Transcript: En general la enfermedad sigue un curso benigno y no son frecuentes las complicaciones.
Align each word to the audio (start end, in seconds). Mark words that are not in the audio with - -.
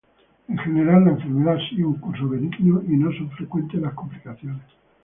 En 0.47 0.57
general 0.57 1.05
la 1.05 1.11
enfermedad 1.11 1.59
sigue 1.69 1.85
un 1.85 1.99
curso 1.99 2.27
benigno 2.27 2.81
y 2.87 2.97
no 2.97 3.11
son 3.11 3.29
frecuentes 3.37 3.79
las 3.79 3.93
complicaciones. 3.93 4.65